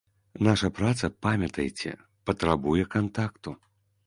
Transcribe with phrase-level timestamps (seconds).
[0.47, 1.93] Наша праца, памятайце,
[2.31, 3.57] патрабуе кантакту.